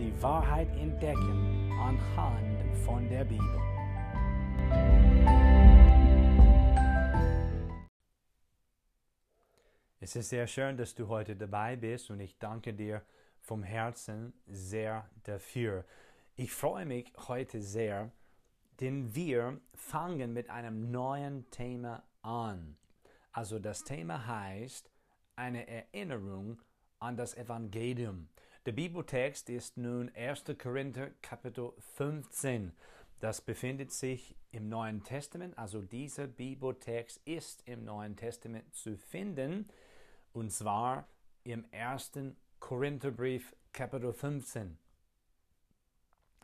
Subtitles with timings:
[0.00, 3.60] die Wahrheit entdecken anhand von der Bibel.
[10.00, 13.02] Es ist sehr schön, dass du heute dabei bist und ich danke dir
[13.42, 15.84] vom Herzen sehr dafür.
[16.34, 18.10] Ich freue mich heute sehr,
[18.80, 22.78] denn wir fangen mit einem neuen Thema an.
[23.32, 24.90] Also das Thema heißt
[25.36, 26.62] eine Erinnerung
[27.00, 28.30] an das Evangelium.
[28.70, 30.44] Der Bibeltext ist nun 1.
[30.56, 32.72] Korinther Kapitel 15.
[33.18, 39.68] Das befindet sich im Neuen Testament, also dieser Bibeltext ist im Neuen Testament zu finden,
[40.32, 41.08] und zwar
[41.42, 42.12] im 1.
[42.60, 44.78] Korintherbrief Kapitel 15.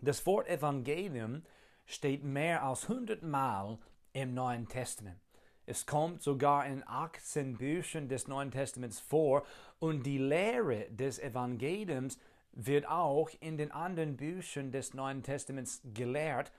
[0.02, 1.44] Das Wort Evangelium
[1.84, 3.78] steht mehr als 100 Mal
[4.14, 5.20] im Neuen Testament.
[5.66, 9.44] Es kommt sogar in 18 Büchern des Neuen Testaments vor
[9.80, 12.18] und die Lehre des Evangeliums
[12.52, 16.52] wird auch in den anderen Büchern des Neuen Testaments gelehrt,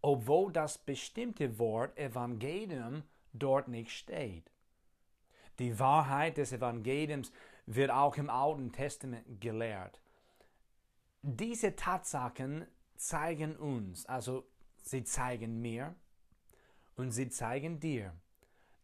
[0.00, 3.02] obwohl das bestimmte Wort Evangelium
[3.34, 4.50] dort nicht steht.
[5.58, 7.30] Die Wahrheit des Evangeliums
[7.66, 10.00] wird auch im Alten Testament gelehrt.
[11.22, 14.44] Diese Tatsachen zeigen uns, also
[14.82, 15.94] sie zeigen mir
[16.96, 18.14] und sie zeigen dir,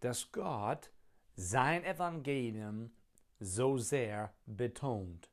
[0.00, 0.90] dass Gott
[1.36, 2.90] sein Evangelium
[3.38, 5.30] so sehr betont.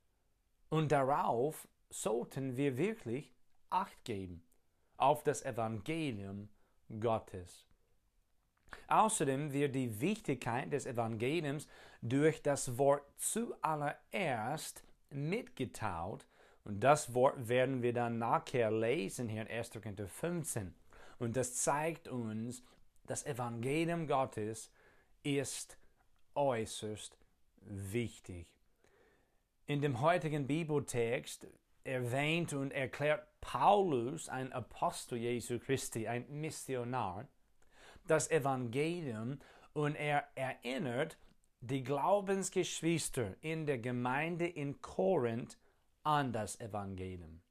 [0.69, 3.33] Und darauf sollten wir wirklich
[3.69, 4.41] Acht geben,
[4.95, 6.47] auf das Evangelium
[7.01, 7.65] Gottes.
[8.87, 11.67] Außerdem wird die Wichtigkeit des Evangeliums
[12.01, 16.25] durch das Wort zuallererst mitgeteilt
[16.67, 19.71] und das Wort werden wir dann nachher lesen hier in 1.
[19.71, 20.75] Korinther 15.
[21.17, 22.61] Und das zeigt uns,
[23.07, 24.71] das Evangelium Gottes
[25.23, 25.77] ist
[26.35, 27.17] äußerst
[27.61, 28.47] wichtig.
[29.65, 31.47] In dem heutigen Bibeltext
[31.83, 37.27] erwähnt und erklärt Paulus, ein Apostel Jesu Christi, ein Missionar,
[38.05, 39.39] das Evangelium
[39.73, 41.17] und er erinnert
[41.61, 45.57] die Glaubensgeschwister in der Gemeinde in Korinth
[46.03, 47.41] an das Evangelium.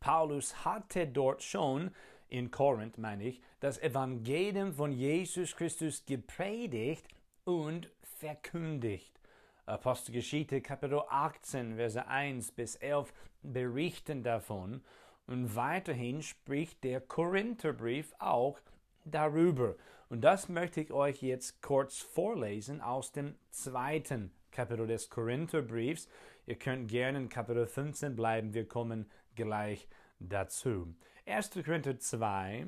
[0.00, 1.94] Paulus hatte dort schon
[2.28, 7.06] in Korinth meine ich, das Evangelium von Jesus Christus gepredigt
[7.44, 9.20] und verkündigt.
[9.66, 13.12] Apostelgeschichte Kapitel 18, Verse 1 bis 11
[13.42, 14.82] berichten davon
[15.26, 18.58] und weiterhin spricht der Korintherbrief auch
[19.04, 19.76] darüber.
[20.08, 26.08] Und das möchte ich euch jetzt kurz vorlesen aus dem zweiten Kapitel des Korintherbriefs.
[26.46, 29.88] Ihr könnt gerne in Kapitel 15 bleiben, wir kommen gleich
[30.28, 30.94] dazu.
[31.26, 31.50] 1.
[31.64, 32.66] Korinther 2,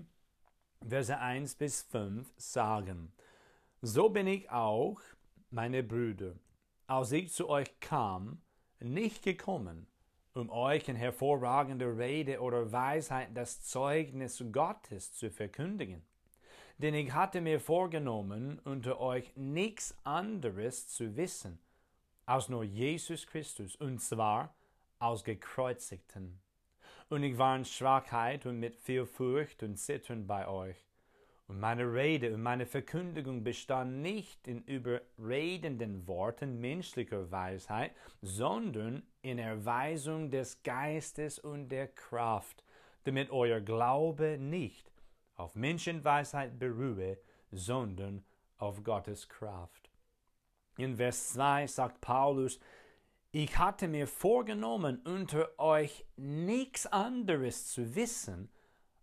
[0.88, 3.12] Verse 1 bis 5 sagen,
[3.82, 5.00] So bin ich auch,
[5.50, 6.34] meine Brüder,
[6.86, 8.40] als ich zu euch kam,
[8.80, 9.86] nicht gekommen,
[10.34, 16.02] um euch in hervorragender Rede oder Weisheit das Zeugnis Gottes zu verkündigen.
[16.78, 21.58] Denn ich hatte mir vorgenommen, unter euch nichts anderes zu wissen,
[22.26, 24.54] als nur Jesus Christus, und zwar
[24.98, 26.40] als gekreuzigten
[27.08, 30.76] und ich war in Schwachheit und mit viel Furcht und Zittern bei euch.
[31.48, 39.38] Und meine Rede und meine Verkündigung bestand nicht in überredenden Worten menschlicher Weisheit, sondern in
[39.38, 42.64] Erweisung des Geistes und der Kraft,
[43.04, 44.90] damit euer Glaube nicht
[45.36, 47.18] auf Menschenweisheit beruhe,
[47.52, 48.24] sondern
[48.58, 49.90] auf Gottes Kraft.
[50.78, 52.58] In Vers 2 sagt Paulus,
[53.38, 58.48] ich hatte mir vorgenommen, unter euch nichts anderes zu wissen,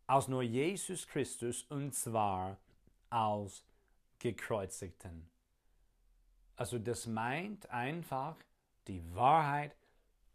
[0.08, 2.58] als nur Jesus Christus und zwar
[3.12, 3.64] als
[4.18, 5.30] gekreuzigten.
[6.56, 8.36] Also das meint einfach,
[8.88, 9.76] die Wahrheit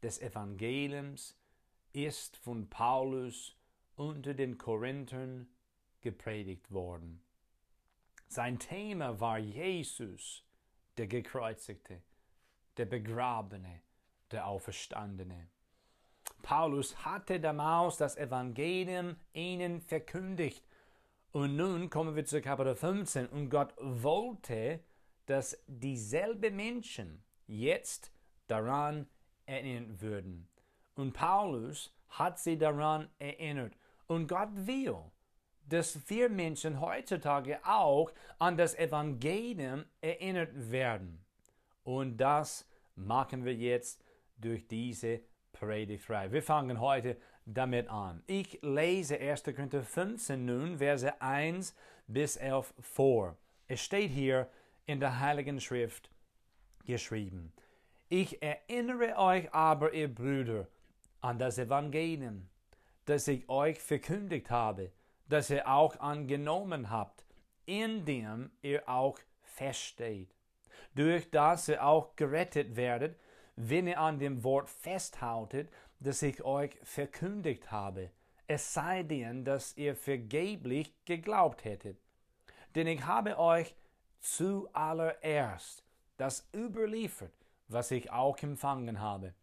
[0.01, 1.37] des Evangeliums
[1.93, 3.57] ist von Paulus
[3.97, 5.49] unter den Korinthern
[6.03, 7.21] gepredigt worden.
[8.29, 10.45] Sein Thema war Jesus,
[10.99, 12.01] der Gekreuzigte,
[12.77, 13.83] der Begrabene,
[14.31, 15.49] der Auferstandene.
[16.43, 20.65] Paulus hatte damals das Evangelium ihnen verkündigt.
[21.33, 23.27] Und nun kommen wir zu Kapitel 15.
[23.27, 24.81] Und Gott wollte,
[25.27, 28.13] dass dieselben Menschen jetzt
[28.47, 29.07] daran
[29.47, 30.49] erinnern würden.
[30.95, 33.75] Und Paulus hat sie daran erinnert.
[34.07, 34.97] Und Gott will,
[35.69, 41.23] dass wir Menschen heutzutage auch an das Evangelium erinnert werden.
[41.85, 42.67] Und das
[42.97, 44.03] machen wir jetzt
[44.39, 45.21] durch diese
[45.53, 46.33] Predigtreihe.
[46.33, 48.23] Wir fangen heute damit an.
[48.27, 49.45] Ich lese 1.
[49.45, 51.75] Korinther 15 nun, Verse 1
[52.07, 53.37] bis 11 vor.
[53.67, 54.49] Es steht hier
[54.87, 56.11] in der Heiligen Schrift
[56.85, 57.53] geschrieben.
[58.09, 60.67] Ich erinnere euch aber, ihr Brüder,
[61.21, 62.49] an das Evangelium,
[63.05, 64.93] das ich euch verkündigt habe,
[65.29, 67.25] das ihr auch angenommen habt,
[67.67, 70.35] in dem ihr auch feststeht,
[70.95, 73.19] durch das ihr auch gerettet werdet,
[73.61, 75.69] wenn ihr an dem Wort festhaltet,
[75.99, 78.11] das ich euch verkündigt habe,
[78.47, 81.99] es sei denn, dass ihr vergeblich geglaubt hättet.
[82.77, 83.75] Denn ich habe euch
[84.21, 85.83] zuallererst
[86.19, 87.33] das überliefert,
[87.67, 89.35] was ich auch empfangen habe,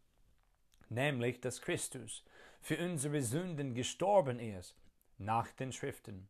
[0.88, 2.24] nämlich dass Christus
[2.62, 4.78] für unsere Sünden gestorben ist,
[5.18, 6.30] nach den Schriften,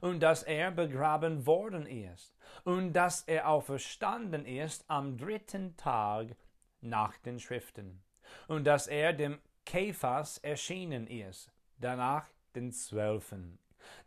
[0.00, 2.34] und dass er begraben worden ist,
[2.64, 6.34] und dass er auferstanden ist am dritten Tag
[6.88, 8.02] nach den Schriften,
[8.48, 13.58] und dass er dem Kephas erschienen ist, danach den Zwölfen.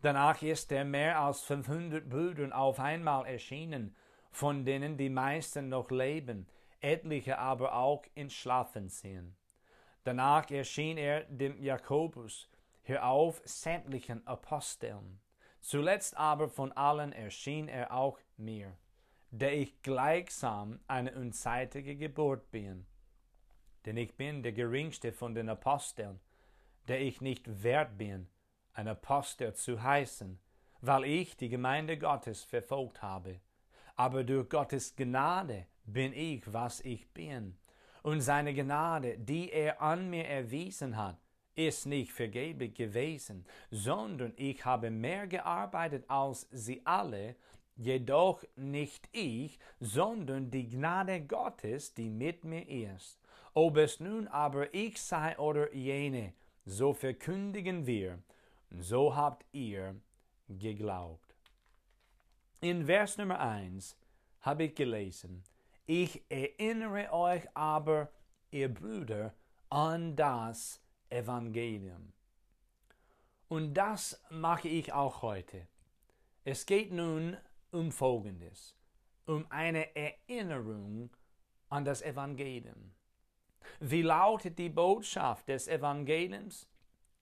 [0.02, 3.96] Danach ist er mehr als 500 Brüdern auf einmal erschienen,
[4.32, 6.48] von denen die meisten noch leben,
[6.82, 9.36] etliche aber auch entschlafen sind.
[10.04, 12.50] Danach erschien er dem Jakobus,
[12.84, 15.20] hierauf sämtlichen Aposteln.
[15.60, 18.78] Zuletzt aber von allen erschien er auch mir,
[19.32, 22.86] der ich gleichsam eine unzeitige Geburt bin.
[23.86, 26.20] Denn ich bin der geringste von den Aposteln,
[26.88, 28.28] der ich nicht wert bin,
[28.74, 30.40] ein Apostel zu heißen,
[30.82, 33.40] weil ich die Gemeinde Gottes verfolgt habe.
[33.96, 37.58] Aber durch Gottes Gnade bin ich, was ich bin.
[38.02, 41.18] Und seine Gnade, die er an mir erwiesen hat,
[41.56, 47.36] ist nicht vergeblich gewesen, sondern ich habe mehr gearbeitet als sie alle,
[47.80, 53.20] jedoch nicht ich, sondern die Gnade Gottes, die mit mir ist.
[53.54, 56.34] Ob es nun aber ich sei oder jene,
[56.66, 58.20] so verkündigen wir,
[58.70, 59.96] so habt ihr
[60.50, 61.36] geglaubt.
[62.60, 63.96] In Vers Nummer 1
[64.42, 65.44] habe ich gelesen,
[65.86, 68.12] ich erinnere euch aber,
[68.52, 69.34] ihr Brüder,
[69.70, 72.12] an das Evangelium.
[73.48, 75.68] Und das mache ich auch heute.
[76.44, 77.38] Es geht nun
[77.72, 78.76] um Folgendes,
[79.26, 81.10] um eine Erinnerung
[81.70, 82.94] an das Evangelium.
[83.80, 86.68] Wie lautet die Botschaft des Evangeliums?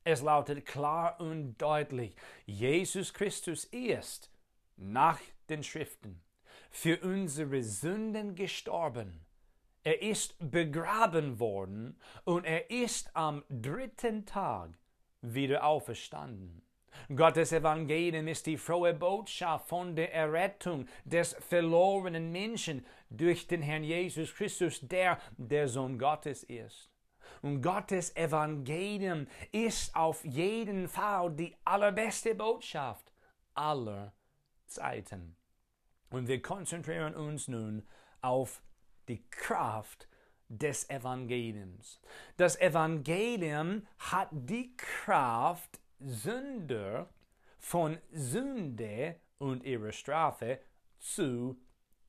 [0.04, 2.16] Es lautet klar und deutlich,
[2.46, 4.32] Jesus Christus ist
[4.78, 6.22] nach den Schriften
[6.70, 9.26] für unsere Sünden gestorben.
[9.84, 14.72] Er ist begraben worden und er ist am dritten Tag
[15.22, 16.62] wieder auferstanden.
[17.16, 23.84] Gottes Evangelium ist die frohe Botschaft von der Errettung des verlorenen Menschen durch den Herrn
[23.84, 26.92] Jesus Christus, der der Sohn Gottes ist.
[27.42, 33.12] Und Gottes Evangelium ist auf jeden Fall die allerbeste Botschaft
[33.54, 34.14] aller
[34.66, 35.36] Zeiten.
[36.10, 37.86] Und wir konzentrieren uns nun
[38.22, 38.62] auf
[39.08, 40.08] die Kraft
[40.50, 42.00] des Evangeliums.
[42.38, 47.10] Das Evangelium hat die Kraft, Sünder
[47.60, 50.60] von Sünde und ihrer Strafe
[51.00, 51.58] zu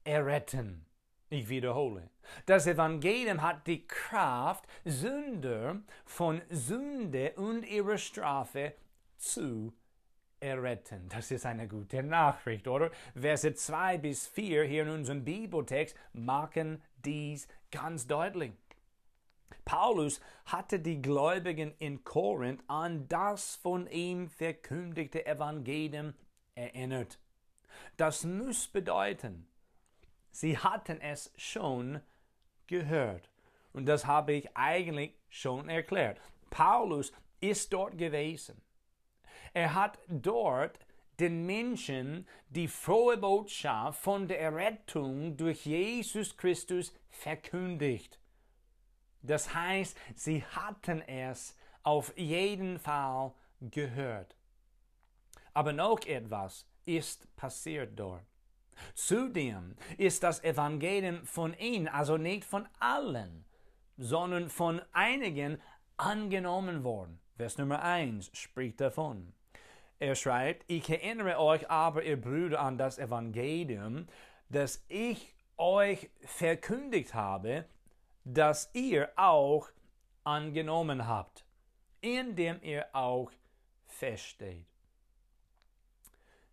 [0.04, 0.84] erretten.
[1.30, 2.08] Ich wiederhole.
[2.46, 8.74] Das Evangelium hat die Kraft, Sünder von Sünde und ihrer Strafe
[9.18, 9.74] zu
[10.40, 11.08] erretten.
[11.08, 12.90] Das ist eine gute Nachricht, oder?
[13.14, 18.52] Verse 2 bis 4 hier in unserem Bibeltext machen dies ganz deutlich.
[19.64, 26.14] Paulus hatte die Gläubigen in Korinth an das von ihm verkündigte Evangelium
[26.54, 27.18] erinnert.
[27.96, 29.46] Das muss bedeuten,
[30.30, 32.00] sie hatten es schon
[32.66, 33.28] gehört.
[33.72, 36.20] Und das habe ich eigentlich schon erklärt.
[36.50, 38.60] Paulus ist dort gewesen.
[39.52, 40.78] Er hat dort
[41.20, 48.17] den Menschen die frohe Botschaft von der Errettung durch Jesus Christus verkündigt.
[49.22, 54.36] Das heißt, sie hatten es auf jeden Fall gehört.
[55.54, 58.24] Aber noch etwas ist passiert dort.
[58.94, 63.44] Zudem ist das Evangelium von ihnen, also nicht von allen,
[63.96, 65.60] sondern von einigen
[65.96, 67.18] angenommen worden.
[67.36, 69.32] Vers Nummer 1 spricht davon.
[69.98, 74.06] Er schreibt, ich erinnere euch aber, ihr Brüder, an das Evangelium,
[74.48, 77.64] das ich euch verkündigt habe,
[78.34, 79.70] das ihr auch
[80.22, 81.46] angenommen habt,
[82.00, 83.32] in dem ihr auch
[83.86, 84.66] feststeht.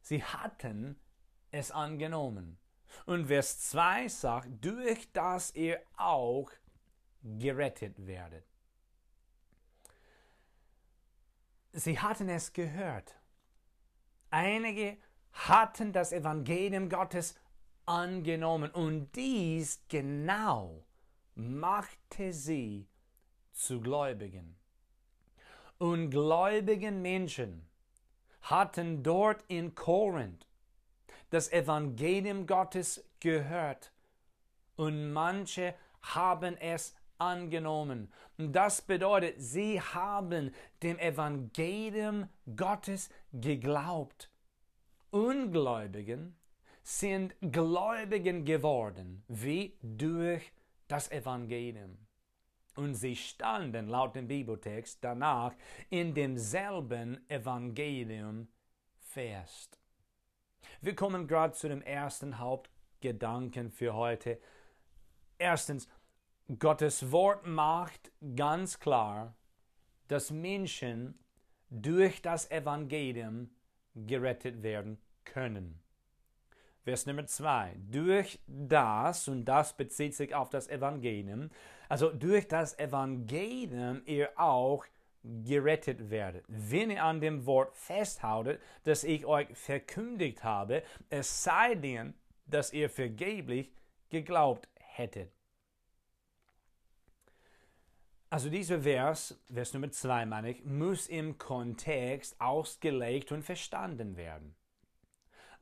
[0.01, 0.97] Sie hatten
[1.51, 2.57] es angenommen.
[3.05, 6.49] Und Vers 2 sagt, durch das ihr auch
[7.23, 8.45] gerettet werdet.
[11.73, 13.15] Sie hatten es gehört.
[14.29, 14.97] Einige
[15.33, 17.35] hatten das Evangelium Gottes
[17.85, 20.84] angenommen und dies genau
[21.35, 22.87] machte sie
[23.51, 24.55] zu Gläubigen.
[25.77, 27.67] Und gläubigen Menschen
[28.41, 30.47] hatten dort in Korinth
[31.29, 33.91] das Evangelium Gottes gehört
[34.75, 38.11] und manche haben es angenommen.
[38.37, 44.29] Das bedeutet, sie haben dem Evangelium Gottes geglaubt.
[45.11, 46.35] Ungläubigen
[46.83, 50.51] sind Gläubigen geworden, wie durch
[50.87, 51.97] das Evangelium.
[52.75, 55.53] Und sie standen laut dem Bibeltext danach
[55.89, 58.47] in demselben Evangelium
[58.99, 59.79] fest.
[60.81, 64.39] Wir kommen gerade zu dem ersten Hauptgedanken für heute.
[65.37, 65.87] Erstens,
[66.59, 69.35] Gottes Wort macht ganz klar,
[70.09, 71.17] dass Menschen
[71.69, 73.49] durch das Evangelium
[73.95, 75.81] gerettet werden können.
[76.85, 77.75] Vers Nummer zwei.
[77.91, 81.49] Durch das, und das bezieht sich auf das Evangelium,
[81.89, 84.85] also durch das Evangelium ihr auch
[85.23, 86.45] gerettet werdet.
[86.47, 92.13] Wenn ihr an dem Wort festhaltet, das ich euch verkündigt habe, es sei denn,
[92.45, 93.71] dass ihr vergeblich
[94.11, 95.31] geglaubt hättet.
[98.29, 104.55] Also dieser Vers, Vers Nummer 2 meine ich, muss im Kontext ausgelegt und verstanden werden.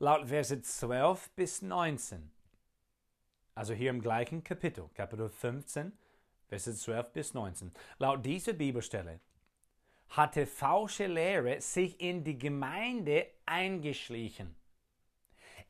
[0.04, 2.30] Laut Verse 12 bis 19,
[3.54, 5.92] also hier im gleichen Kapitel, Kapitel 15,
[6.46, 9.20] Verse 12 bis 19, laut dieser Bibelstelle
[10.10, 14.54] hatte falsche Lehre sich in die Gemeinde eingeschlichen.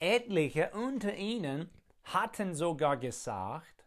[0.00, 1.70] Etliche unter ihnen
[2.02, 3.84] hatten sogar gesagt,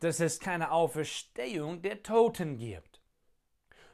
[0.00, 3.02] dass es keine Auferstehung der Toten gibt.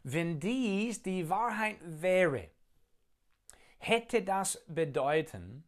[0.05, 2.49] Wenn dies die Wahrheit wäre,
[3.79, 5.65] hätte das bedeuten,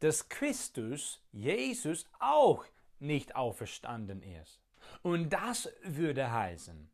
[0.00, 2.64] dass Christus, Jesus, auch
[3.00, 4.60] nicht auferstanden ist.
[5.02, 6.90] Und das würde heißen,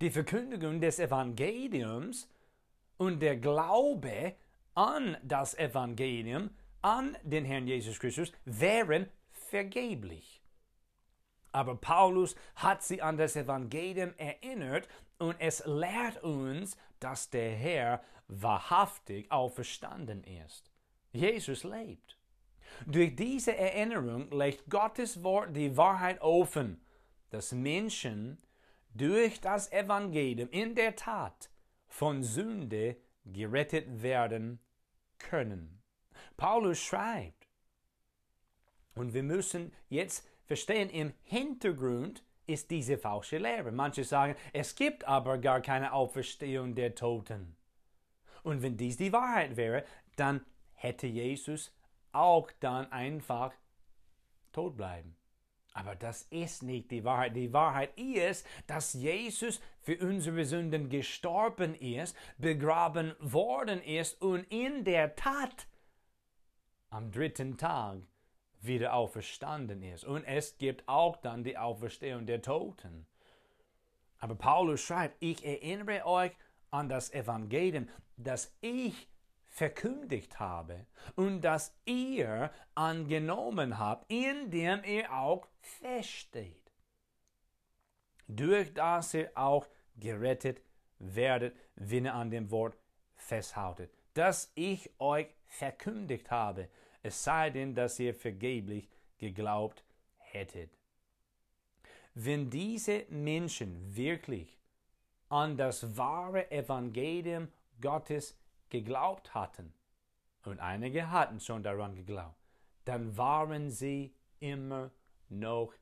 [0.00, 2.28] die Verkündigung des Evangeliums
[2.96, 4.34] und der Glaube
[4.74, 6.50] an das Evangelium,
[6.82, 10.42] an den Herrn Jesus Christus, wären vergeblich.
[11.52, 18.04] Aber Paulus hat sie an das Evangelium erinnert und es lehrt uns, dass der Herr
[18.28, 20.70] wahrhaftig auferstanden ist.
[21.12, 22.19] Jesus lebt.
[22.86, 26.80] Durch diese Erinnerung legt Gottes Wort die Wahrheit offen,
[27.30, 28.38] dass Menschen
[28.94, 31.50] durch das Evangelium in der Tat
[31.86, 34.60] von Sünde gerettet werden
[35.18, 35.82] können.
[36.36, 37.46] Paulus schreibt,
[38.94, 43.70] und wir müssen jetzt verstehen, im Hintergrund ist diese falsche Lehre.
[43.70, 47.56] Manche sagen, es gibt aber gar keine Auferstehung der Toten.
[48.42, 49.84] Und wenn dies die Wahrheit wäre,
[50.16, 51.72] dann hätte Jesus
[52.12, 53.52] auch dann einfach
[54.52, 55.16] tot bleiben.
[55.72, 57.36] Aber das ist nicht die Wahrheit.
[57.36, 64.84] Die Wahrheit ist, dass Jesus für unsere Sünden gestorben ist, begraben worden ist und in
[64.84, 65.68] der Tat
[66.90, 67.98] am dritten Tag
[68.60, 70.04] wieder auferstanden ist.
[70.04, 73.06] Und es gibt auch dann die Auferstehung der Toten.
[74.18, 76.32] Aber Paulus schreibt, ich erinnere euch
[76.70, 79.08] an das Evangelium, das ich
[79.60, 80.86] verkündigt habe
[81.16, 86.72] und das ihr angenommen habt, in dem ihr auch feststeht.
[88.26, 90.62] Durch das ihr auch gerettet
[90.98, 92.74] werdet, wenn ihr an dem Wort
[93.16, 96.70] festhaltet, das ich euch verkündigt habe,
[97.02, 98.88] es sei denn, dass ihr vergeblich
[99.18, 99.84] geglaubt
[100.16, 100.70] hättet.
[102.14, 104.58] Wenn diese Menschen wirklich
[105.28, 107.48] an das wahre Evangelium
[107.82, 108.39] Gottes
[108.70, 109.74] geglaubt hatten,
[110.44, 112.40] und einige hatten schon daran geglaubt,
[112.84, 114.90] dann waren sie immer
[115.28, 115.74] noch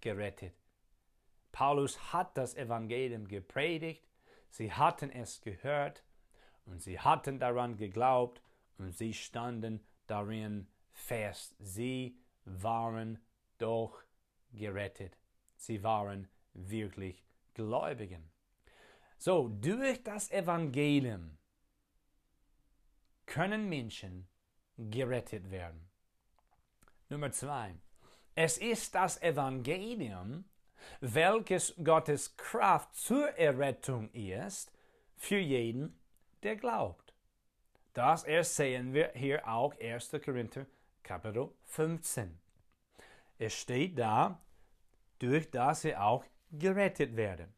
[0.00, 0.54] gerettet.
[1.50, 4.06] Paulus hat das Evangelium gepredigt,
[4.50, 6.04] sie hatten es gehört
[6.66, 8.42] und sie hatten daran geglaubt
[8.78, 11.56] und sie standen darin fest.
[11.58, 13.18] Sie waren
[13.58, 14.02] doch
[14.52, 15.18] gerettet.
[15.56, 17.24] Sie waren wirklich
[17.54, 18.30] Gläubigen.
[19.18, 21.38] So, durch das Evangelium
[23.26, 24.28] können Menschen
[24.78, 25.88] gerettet werden.
[27.08, 27.74] Nummer zwei.
[28.34, 30.44] Es ist das Evangelium,
[31.00, 34.72] welches Gottes Kraft zur Errettung ist,
[35.16, 35.98] für jeden,
[36.42, 37.14] der glaubt.
[37.94, 40.10] Das ersehen wir hier auch 1.
[40.22, 40.66] Korinther
[41.02, 42.38] Kapitel 15.
[43.38, 44.42] Es steht da,
[45.18, 47.55] durch das sie auch gerettet werden.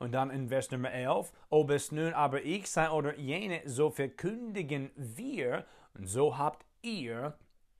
[0.00, 3.90] Und dann in Vers Nummer 11, ob es nun aber ich sei oder jene, so
[3.90, 7.36] verkündigen wir, und so habt ihr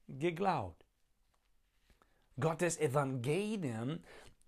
[0.06, 0.84] geglaubt.
[2.38, 4.00] Gottes Evangelium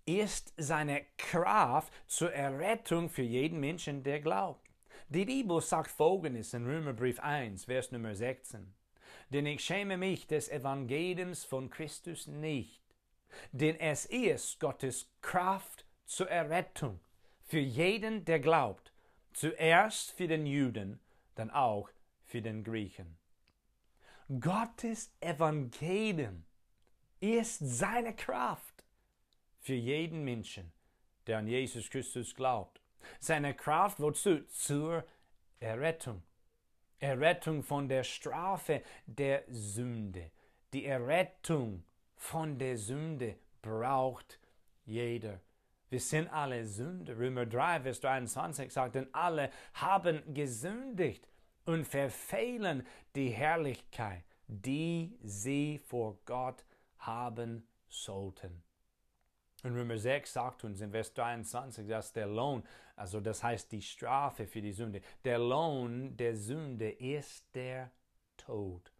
[0.05, 4.69] ist seine Kraft zur Errettung für jeden Menschen, der glaubt.
[5.09, 8.71] Die Bibel sagt folgendes in Römerbrief 1, Vers Nummer 16.
[9.29, 12.83] Denn ich schäme mich des Evangeliums von Christus nicht,
[13.51, 16.99] denn es ist Gottes Kraft zur Errettung
[17.53, 18.91] für jeden, der glaubt,
[19.31, 20.99] zuerst für den Juden,
[21.35, 21.87] dann auch
[22.25, 23.15] für den Griechen.
[24.39, 26.45] Gottes Evangelium
[27.19, 28.83] ist seine Kraft
[29.59, 30.73] für jeden Menschen,
[31.27, 32.81] der an Jesus Christus glaubt.
[33.19, 34.39] Seine Kraft wozu?
[34.47, 35.05] Zur
[35.59, 36.23] Errettung.
[36.97, 40.31] Errettung von der Strafe der Sünde.
[40.73, 41.83] Die Errettung
[42.15, 44.39] von der Sünde braucht
[44.85, 45.39] jeder.
[45.93, 47.15] Wir sind alle Sünder.
[47.15, 51.27] Römer 3, Vers 23 sagt, denn alle haben gesündigt
[51.65, 52.83] und verfehlen
[53.13, 56.65] die Herrlichkeit, die sie vor Gott
[56.97, 58.63] haben sollten.
[59.61, 62.63] Und Römer 6 sagt uns in Vers 23, dass der Lohn,
[62.95, 67.91] also das heißt die Strafe für die Sünde, der Lohn der Sünde ist der
[68.35, 68.92] Tod.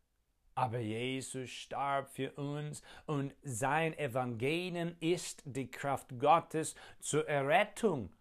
[0.55, 8.13] Aber Jesus starb für uns und sein Evangelium ist die Kraft Gottes zur Errettung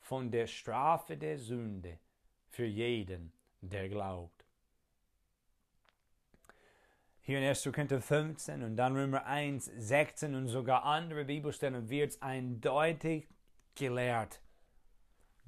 [0.00, 1.98] von der Strafe der Sünde
[2.50, 4.44] für jeden, der glaubt.
[7.20, 7.64] Hier in 1.
[7.64, 13.28] Korinther 15 und dann Römer 1, 16 und sogar andere Bibelstellen wird es eindeutig
[13.74, 14.40] gelehrt.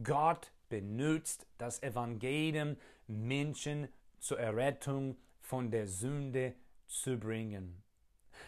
[0.02, 2.76] Gott benutzt das Evangelium,
[3.06, 5.16] Menschen zur Errettung
[5.50, 6.54] von der Sünde
[6.86, 7.82] zu bringen.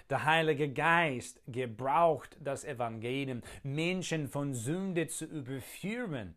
[0.09, 6.37] Der Heilige Geist gebraucht das Evangelium, Menschen von Sünde zu überführen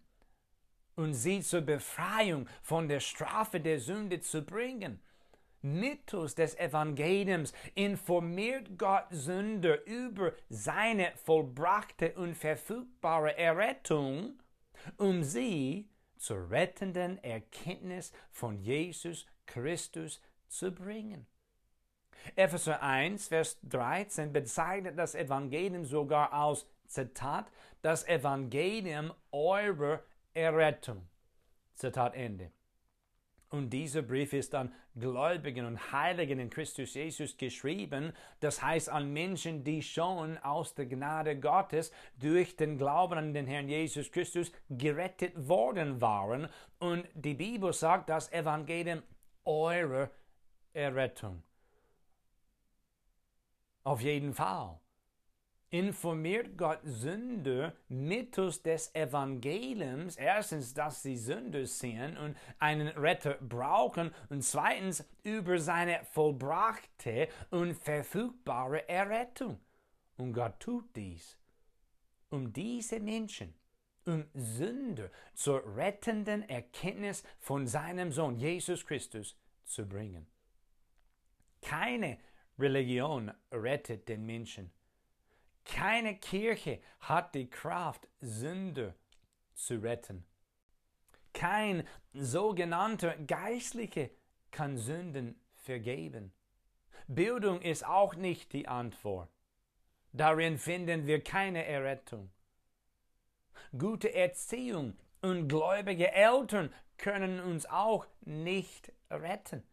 [0.95, 4.99] und sie zur Befreiung von der Strafe der Sünde zu bringen.
[5.61, 14.41] Mittels des Evangeliums informiert Gott Sünder über seine vollbrachte und verfügbare Errettung,
[14.97, 21.25] um sie zur rettenden Erkenntnis von Jesus Christus zu bringen.
[22.35, 30.01] Epheser 1, Vers 13 bezeichnet das Evangelium sogar als, Zitat, das Evangelium eurer
[30.33, 31.07] Errettung.
[31.75, 32.51] Zitat Ende.
[33.49, 39.13] Und dieser Brief ist an Gläubigen und Heiligen in Christus Jesus geschrieben, das heißt an
[39.13, 44.51] Menschen, die schon aus der Gnade Gottes durch den Glauben an den Herrn Jesus Christus
[44.69, 46.49] gerettet worden waren.
[46.79, 49.03] Und die Bibel sagt, das Evangelium
[49.45, 50.24] eurer Errettung.
[53.83, 54.79] Auf jeden Fall
[55.69, 64.11] informiert Gott Sünder mittels des Evangeliums, erstens, dass sie Sünder sind und einen Retter brauchen
[64.29, 69.59] und zweitens über seine vollbrachte und verfügbare Errettung.
[70.17, 71.37] Und Gott tut dies,
[72.29, 73.53] um diese Menschen,
[74.05, 80.25] um Sünder zur rettenden Erkenntnis von seinem Sohn Jesus Christus zu bringen.
[81.65, 82.19] Keine
[82.59, 84.71] Religion rettet den Menschen.
[85.65, 88.93] Keine Kirche hat die Kraft, Sünder
[89.55, 90.23] zu retten.
[91.33, 94.11] Kein sogenannter Geistliche
[94.51, 96.31] kann Sünden vergeben.
[97.07, 99.31] Bildung ist auch nicht die Antwort.
[100.13, 102.29] Darin finden wir keine Errettung.
[103.75, 109.63] Gute Erziehung und gläubige Eltern können uns auch nicht retten.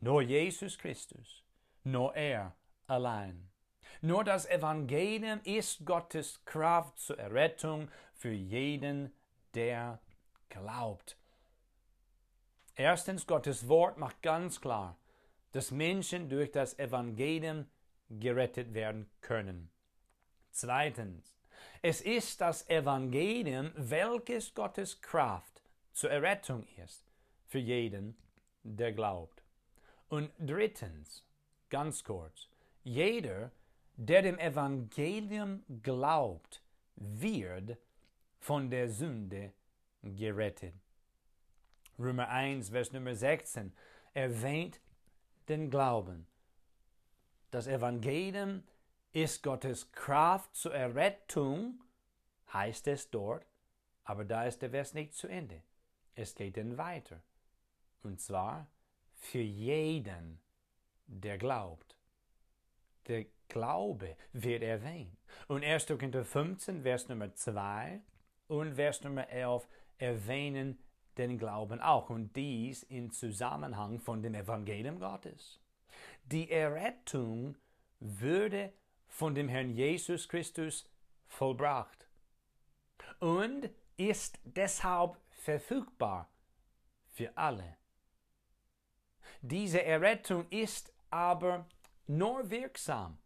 [0.00, 1.42] Nur Jesus Christus,
[1.84, 2.54] nur er
[2.86, 3.50] allein.
[4.00, 9.12] Nur das Evangelium ist Gottes Kraft zur Errettung für jeden,
[9.54, 9.98] der
[10.48, 11.16] glaubt.
[12.76, 14.96] Erstens, Gottes Wort macht ganz klar,
[15.50, 17.66] dass Menschen durch das Evangelium
[18.08, 19.70] gerettet werden können.
[20.52, 21.34] Zweitens,
[21.82, 27.04] es ist das Evangelium, welches Gottes Kraft zur Errettung ist
[27.46, 28.16] für jeden,
[28.62, 29.42] der glaubt.
[30.08, 31.24] Und drittens,
[31.68, 32.48] ganz kurz,
[32.82, 33.50] jeder,
[33.96, 36.62] der dem Evangelium glaubt,
[36.96, 37.76] wird
[38.38, 39.52] von der Sünde
[40.02, 40.74] gerettet.
[41.98, 43.72] Römer 1, Vers Nummer 16
[44.14, 44.80] erwähnt
[45.48, 46.26] den Glauben.
[47.50, 48.62] Das Evangelium
[49.12, 51.82] ist Gottes Kraft zur Errettung,
[52.52, 53.44] heißt es dort,
[54.04, 55.62] aber da ist der Vers nicht zu Ende.
[56.14, 57.20] es geht dann weiter.
[58.02, 58.66] Und zwar
[59.18, 60.40] für jeden,
[61.06, 61.96] der glaubt.
[63.06, 65.18] Der Glaube wird erwähnt.
[65.46, 65.86] Und 1.
[65.86, 68.00] Korinther 15, Vers Nummer 2
[68.48, 69.66] und Vers Nummer 11
[69.98, 70.78] erwähnen
[71.16, 72.10] den Glauben auch.
[72.10, 75.60] Und dies im Zusammenhang von dem Evangelium Gottes.
[76.24, 77.56] Die Errettung
[78.00, 78.72] würde
[79.06, 80.88] von dem Herrn Jesus Christus
[81.26, 82.06] vollbracht
[83.18, 86.30] und ist deshalb verfügbar
[87.08, 87.77] für alle.
[89.40, 91.66] Diese Errettung ist aber
[92.06, 93.18] nur wirksam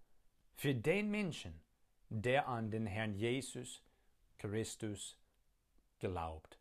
[0.55, 1.61] für den Menschen,
[2.09, 3.83] der an den Herrn Jesus
[4.39, 5.17] Christus
[5.99, 6.59] glaubt.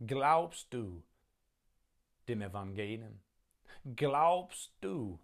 [0.00, 1.02] Glaubst du
[2.28, 3.20] dem Evangelium?
[3.96, 5.18] Glaubst du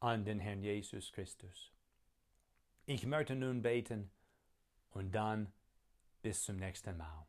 [0.00, 1.72] an den Herrn Jesus Christus?
[2.86, 4.10] Ich möchte nun beten
[4.90, 5.52] und dann
[6.22, 7.26] bis zum nächsten Mal.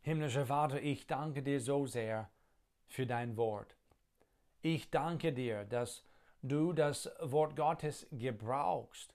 [0.00, 2.30] Himmlischer Vater, ich danke dir so sehr
[2.86, 3.76] für dein Wort.
[4.62, 6.04] Ich danke dir, dass
[6.42, 9.14] du das Wort Gottes gebrauchst,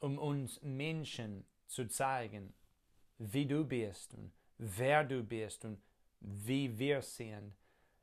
[0.00, 2.52] um uns Menschen zu zeigen,
[3.18, 5.80] wie du bist und wer du bist und
[6.20, 7.54] wie wir sind.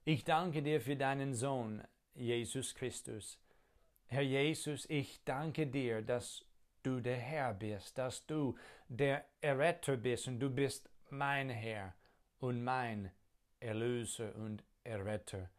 [0.06, 1.84] Ich danke dir für deinen Sohn,
[2.15, 3.38] Jesus Christus.
[4.08, 6.43] Herr Jesus, ich danke dir, dass
[6.84, 11.93] du der Herr bist, dass du der Erretter bist und du bist mein Herr
[12.39, 13.12] und mein
[13.60, 15.49] Erlöser und Erretter.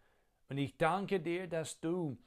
[0.48, 2.18] Und ich danke dir, dass du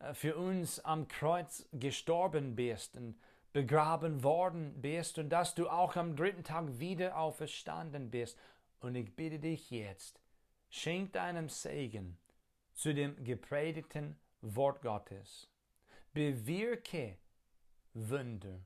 [0.00, 3.18] äh, für uns am Kreuz gestorben bist und
[3.52, 8.38] begraben worden bist und dass du auch am dritten Tag wieder auferstanden bist.
[8.80, 10.20] Und ich bitte dich jetzt,
[10.70, 12.18] schenk deinem Segen
[12.74, 15.48] zu dem gepredigten Wort Gottes.
[16.12, 17.18] Bewirke
[17.94, 18.60] Wunder.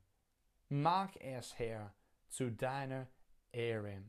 [0.69, 1.95] Mach es, Herr,
[2.29, 3.09] zu deiner
[3.53, 4.03] Ehre.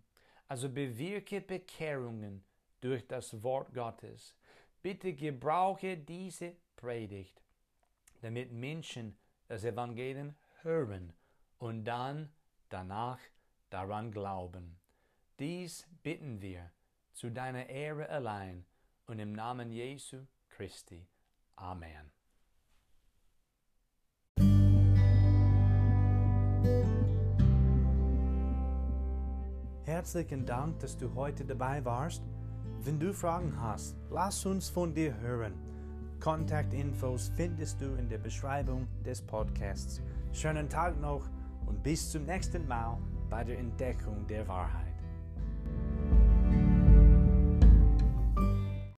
[0.48, 2.44] Also bewirke Bekehrungen
[2.84, 4.36] durch das Wort Gottes.
[4.82, 7.42] Bitte gebrauche diese Predigt,
[8.22, 9.18] damit Menschen
[9.48, 11.14] das Evangelium hören
[11.60, 12.30] und dann
[12.68, 13.20] danach
[13.70, 14.80] daran glauben.
[15.40, 16.72] Dies bitten wir
[17.14, 18.66] zu deiner Ehre allein
[19.08, 21.08] und im Namen Jesu Christi.
[21.56, 22.12] Amen.
[29.86, 32.24] Herzlichen Dank, dass du heute dabei warst.
[32.86, 35.54] Wenn du Fragen hast, lass uns von dir hören.
[36.20, 40.02] Kontaktinfos findest du in der Beschreibung des Podcasts.
[40.34, 41.30] Schönen Tag noch
[41.66, 42.98] und bis zum nächsten Mal
[43.30, 44.83] bei der Entdeckung der Wahrheit.